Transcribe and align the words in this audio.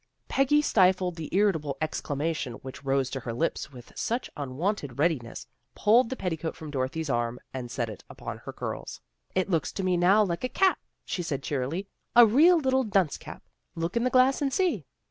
Peggy 0.27 0.63
stifled 0.63 1.15
the 1.15 1.29
irritable 1.31 1.77
exclamation 1.79 2.53
which 2.63 2.83
rose 2.83 3.07
to 3.11 3.19
her 3.19 3.31
lips 3.33 3.71
with 3.71 3.91
such 3.95 4.31
unwonted 4.35 4.97
readiness, 4.97 5.45
pulled 5.75 6.09
the 6.09 6.15
petticoat 6.15 6.55
from 6.55 6.71
Dorothy's 6.71 7.07
arm 7.11 7.37
and 7.53 7.69
set 7.69 7.87
it 7.87 8.03
upon 8.09 8.39
her 8.39 8.51
curls." 8.51 8.99
It 9.35 9.47
looks 9.47 9.71
to 9.73 9.83
me 9.83 9.97
now 9.97 10.23
like 10.23 10.43
a 10.43 10.49
cap," 10.49 10.79
she 11.05 11.21
said 11.21 11.43
cheerily." 11.43 11.87
A 12.15 12.25
real 12.25 12.57
little 12.57 12.83
dunce 12.83 13.15
cap. 13.19 13.43
Look 13.75 13.95
in 13.95 14.03
the 14.03 14.09
glass 14.09 14.41
and 14.41 14.51
see." 14.51 14.87